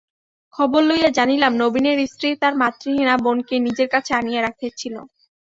খবর 0.53 0.81
লইয়া 0.83 1.09
জানিলাম, 1.17 1.53
নবীনের 1.63 1.97
স্ত্রী 2.07 2.29
তার 2.41 2.53
মাতৃহীনা 2.61 3.15
বোনকে 3.23 3.55
নিজের 3.67 3.87
কাছে 3.93 4.11
আনিয়া 4.19 4.41
রাখিয়াছিল। 4.41 4.95